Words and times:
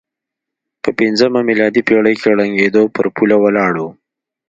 په 0.83 0.89
پځمه 0.99 1.39
میلادي 1.49 1.81
پېړۍ 1.87 2.15
کې 2.21 2.29
ړنګېدو 2.37 2.83
پر 2.95 3.05
پوله 3.15 3.37
ولاړ 3.43 3.73
و. 3.81 3.83